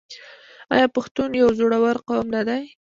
[0.73, 2.63] آیا پښتون یو زړور قوم نه دی؟